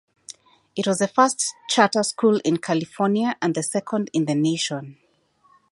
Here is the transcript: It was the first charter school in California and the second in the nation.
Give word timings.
It 0.75 0.87
was 0.87 0.97
the 0.97 1.07
first 1.07 1.53
charter 1.69 2.01
school 2.01 2.41
in 2.43 2.57
California 2.57 3.37
and 3.39 3.53
the 3.53 3.61
second 3.61 4.09
in 4.13 4.25
the 4.25 4.33
nation. 4.33 4.97